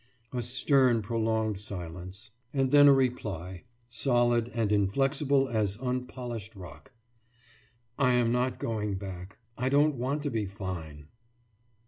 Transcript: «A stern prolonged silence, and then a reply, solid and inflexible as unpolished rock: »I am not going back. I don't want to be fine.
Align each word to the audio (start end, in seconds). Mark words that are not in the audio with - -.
«A 0.33 0.41
stern 0.41 1.03
prolonged 1.03 1.59
silence, 1.59 2.31
and 2.55 2.71
then 2.71 2.87
a 2.87 2.91
reply, 2.91 3.65
solid 3.87 4.49
and 4.55 4.71
inflexible 4.71 5.47
as 5.47 5.77
unpolished 5.79 6.55
rock: 6.55 6.91
»I 7.99 8.13
am 8.13 8.31
not 8.31 8.57
going 8.57 8.95
back. 8.95 9.37
I 9.59 9.69
don't 9.69 9.93
want 9.93 10.23
to 10.23 10.31
be 10.31 10.47
fine. 10.47 11.09